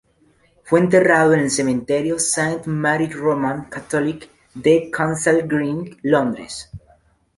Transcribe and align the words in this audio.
Fue 0.63 0.79
enterrado 0.79 1.35
en 1.35 1.41
el 1.41 1.51
Cementerio 1.51 2.15
St 2.15 2.63
Mary 2.65 3.05
Roman 3.11 3.65
Catholic 3.69 4.31
de 4.55 4.89
Kensal 4.91 5.47
Green, 5.47 5.95
Londres. 6.01 6.71